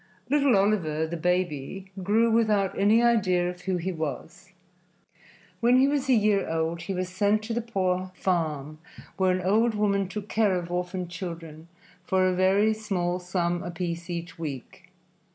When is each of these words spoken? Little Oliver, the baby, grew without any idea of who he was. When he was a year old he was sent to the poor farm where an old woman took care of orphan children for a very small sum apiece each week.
Little 0.31 0.57
Oliver, 0.57 1.05
the 1.05 1.15
baby, 1.15 1.91
grew 2.01 2.31
without 2.31 2.75
any 2.75 3.03
idea 3.03 3.47
of 3.47 3.61
who 3.61 3.77
he 3.77 3.91
was. 3.91 4.49
When 5.59 5.77
he 5.77 5.87
was 5.87 6.09
a 6.09 6.13
year 6.13 6.49
old 6.49 6.81
he 6.81 6.93
was 6.95 7.07
sent 7.07 7.43
to 7.43 7.53
the 7.53 7.61
poor 7.61 8.11
farm 8.15 8.79
where 9.17 9.29
an 9.29 9.41
old 9.43 9.75
woman 9.75 10.07
took 10.07 10.27
care 10.27 10.55
of 10.55 10.71
orphan 10.71 11.07
children 11.07 11.67
for 12.03 12.25
a 12.25 12.33
very 12.33 12.73
small 12.73 13.19
sum 13.19 13.61
apiece 13.61 14.09
each 14.09 14.39
week. 14.39 14.89